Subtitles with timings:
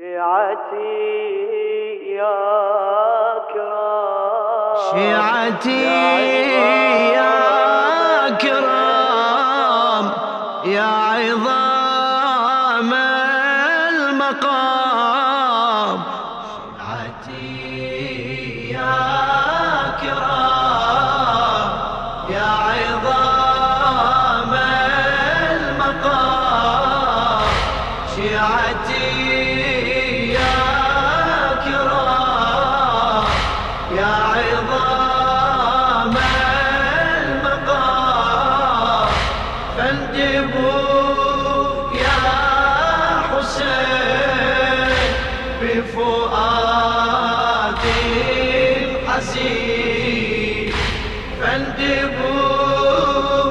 [0.00, 0.96] شيعتي
[2.16, 2.40] يا
[3.52, 5.84] كرام شيعتي
[7.12, 10.06] يا كرام
[10.64, 10.82] يا
[11.12, 12.92] عظام
[14.68, 15.98] المقام.
[16.80, 17.48] شيعتي
[18.72, 18.96] يا
[20.02, 21.70] كرام
[22.30, 23.29] يا عظام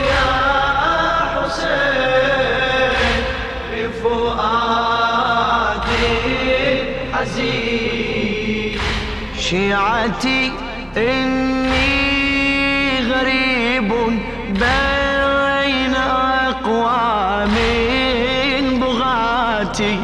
[0.00, 0.32] يا
[7.12, 8.78] حسين
[9.38, 10.52] شيعتي
[10.96, 12.12] إني
[13.12, 13.88] غريب
[14.48, 15.94] بين
[16.48, 17.54] أقوام
[18.80, 19.98] بغاتي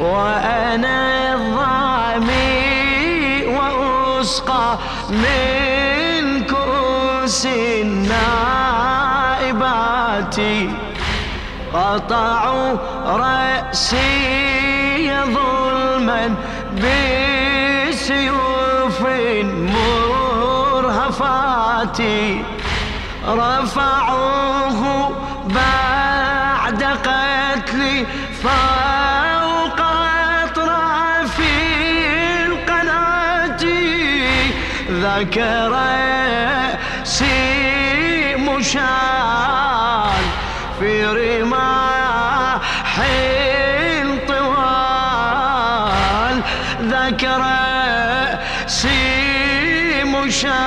[0.00, 1.25] وأنا
[4.26, 4.78] وأسقى
[5.10, 8.26] من كؤوس النائبات.
[11.74, 14.00] قطعوا رأسي
[15.24, 16.34] ظلما
[16.82, 18.20] بسيوف
[20.74, 22.00] مرهفات.
[23.28, 24.80] رفعوه
[25.54, 28.06] بعد قتلي
[28.42, 29.35] فوق
[35.16, 35.72] ذكر
[37.04, 40.24] سي مشال
[40.80, 42.60] في رماح
[44.28, 45.56] طوال
[46.82, 47.42] ذكر
[48.66, 50.66] سي مشال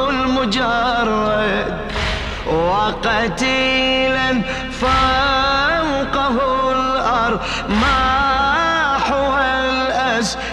[0.09, 1.81] المجرد.
[2.47, 4.41] وقتيلا
[4.81, 5.50] فوقه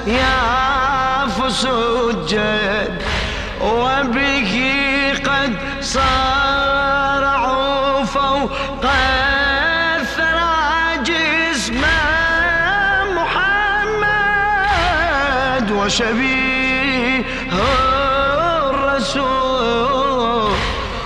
[0.09, 3.03] والأسياف سجد
[3.61, 4.53] وبه
[5.25, 7.25] قد صارعوا
[8.05, 8.85] فوق
[9.97, 11.83] الثرى جسم
[13.17, 14.47] محمد
[15.71, 17.25] وشبيه
[18.71, 19.39] الرسول.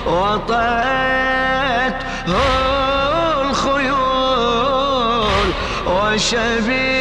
[0.07, 1.99] وطأت
[3.49, 4.03] الخيول
[5.87, 6.93] وشبيه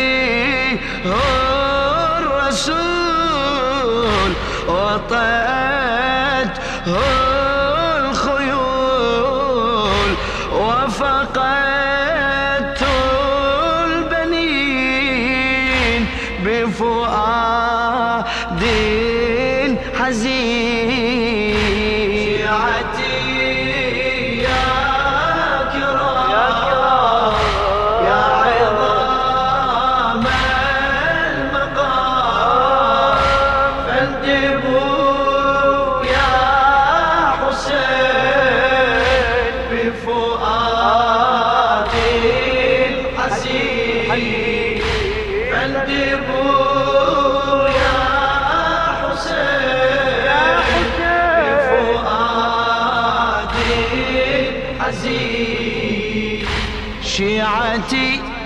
[2.70, 4.32] الرسول
[4.68, 6.58] وطأت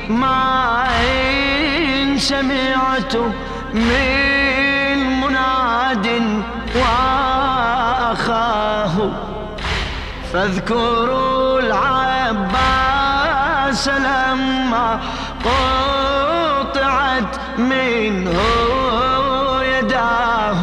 [0.10, 0.86] ما
[2.18, 3.16] سمعت
[3.74, 6.08] من مناد
[6.76, 8.16] وأخاه.
[10.34, 13.04] فاذكروا العباس
[13.88, 15.00] لما
[15.46, 18.40] قطعت منه
[19.62, 20.62] يداه.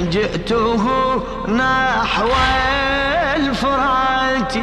[0.00, 0.84] جئته
[1.48, 2.28] نحو
[3.36, 4.54] الفرات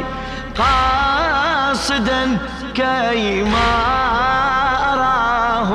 [0.58, 2.38] قاصدا
[2.76, 3.72] كيما
[4.92, 5.70] أراه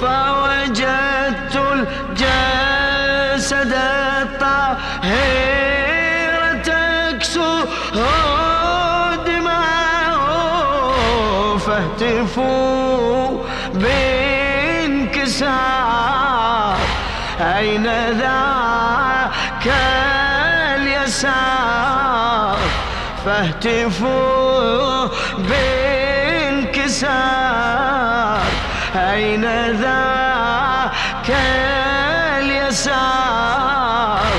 [0.00, 3.72] فوجدت الجسد
[4.22, 7.50] الطاهر تكسو
[9.26, 10.98] دماءه
[11.58, 13.42] فاهتفوا
[13.74, 15.54] بانكسار.
[17.40, 19.66] أين ذاك
[20.76, 22.58] اليسار؟
[23.24, 25.08] فاهتفوا
[26.74, 27.44] بانكسار.
[28.96, 31.30] أين ذاك
[32.38, 34.32] اليسار؟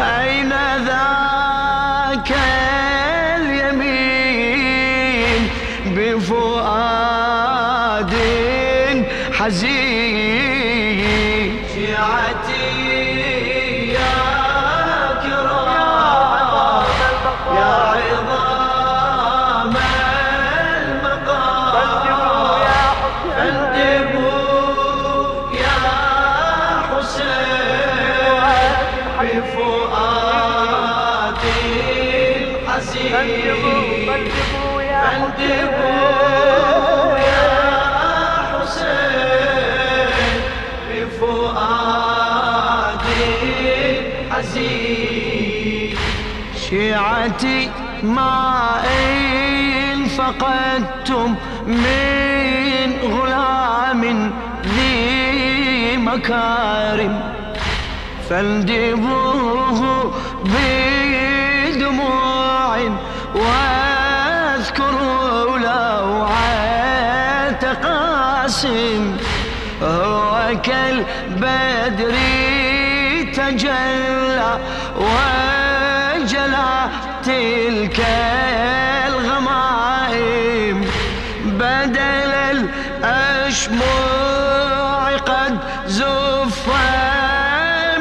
[0.00, 0.52] أين
[0.86, 2.30] ذاك
[3.36, 4.62] اليمين؟
[5.86, 7.32] بفؤاد
[9.38, 9.71] حزين
[44.42, 45.94] حزين
[46.68, 47.70] شيعتي
[48.02, 51.34] ما إن فقدتم
[51.66, 54.32] من غلام
[54.64, 57.32] ذي مكارم.
[58.30, 60.14] فاندبوه
[61.64, 62.76] بدموع
[64.54, 69.16] واذكروا لوعة قاسم.
[69.82, 72.14] هو كالبدر
[73.52, 74.58] تجلى
[74.96, 76.72] وجلى
[77.24, 77.98] تلك
[79.08, 80.78] الغمائم.
[81.44, 82.32] بدل
[83.04, 83.96] الأشموع
[85.16, 86.66] قد زف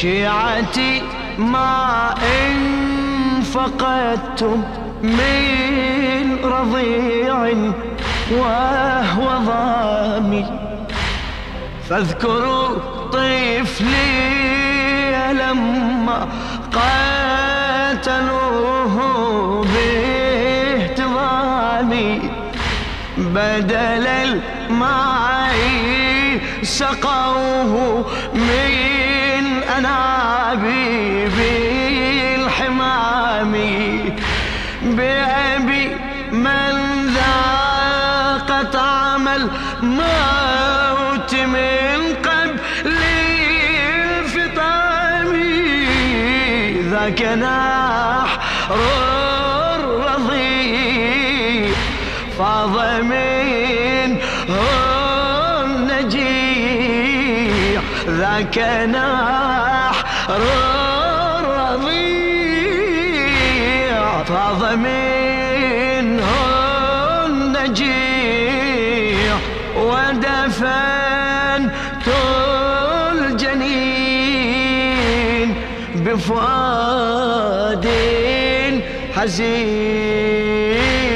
[0.00, 1.02] شيعتي
[1.38, 2.56] ما إن
[3.42, 4.62] فقدتم
[5.02, 7.52] من رضيع
[8.32, 10.44] وهو ضامي
[11.88, 12.68] فاذكروا
[13.12, 14.22] طفلي
[15.32, 16.28] لما
[16.74, 18.14] قاتلوه
[20.78, 22.12] باهتضامي
[23.18, 25.58] بدل الماء
[26.62, 29.17] سقوه من
[29.76, 31.32] أنابيب
[32.40, 33.52] الحمام
[34.82, 35.96] بأبي
[36.32, 36.74] من
[37.14, 42.96] ذاق طعم الموت من قبل
[43.94, 45.32] الفطام
[46.90, 48.78] ذاك نحر
[49.76, 51.74] الرضيع
[52.38, 53.97] فاض منه
[58.38, 60.42] ذاك نحر
[61.38, 62.02] الرضيع
[64.24, 66.30] فاض منه
[67.26, 67.88] النجيع
[69.76, 71.26] ودفنت
[73.12, 74.28] الجنين
[75.94, 77.86] بفؤاد
[79.16, 81.07] حزين.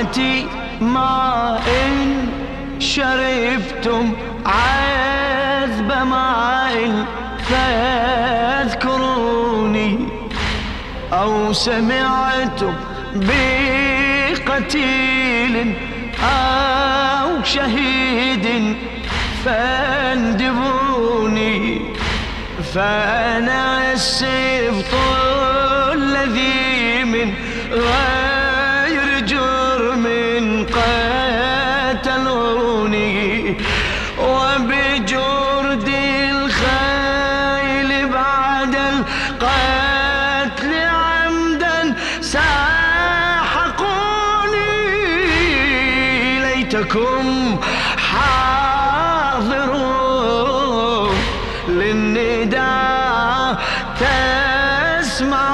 [0.00, 0.46] شيعتي
[0.80, 2.28] ما إن
[2.78, 4.12] شربتم
[4.46, 7.06] عذب ماء
[8.70, 9.18] فاذكروني
[11.12, 12.74] أو سمعتم
[14.46, 14.94] بقتيل
[16.22, 18.76] أو شهيد
[19.44, 20.80] فاندبوني
[22.74, 25.19] فأنا السبط
[51.70, 53.58] للنداء
[55.00, 55.50] تسمعون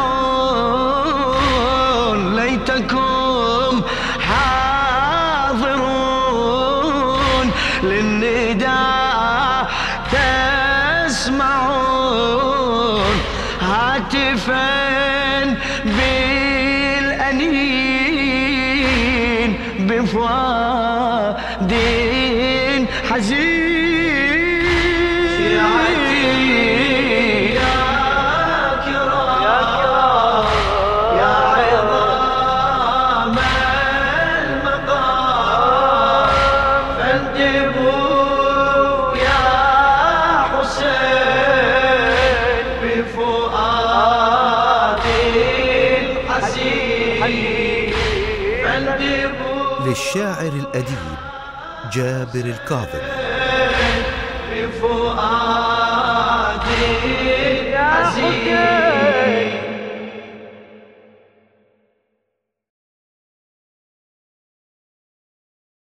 [2.36, 3.82] ليتكم
[4.28, 5.86] حاضرون.
[7.82, 9.70] للنداء
[11.06, 11.56] تسمعون
[13.60, 14.66] هاتفا
[15.84, 17.56] بالأنين
[19.88, 21.72] بفؤاد
[23.10, 23.55] حزين.
[49.86, 51.16] للشاعر الأديب
[51.92, 52.98] جابر الكاظم
[57.74, 59.75] حزين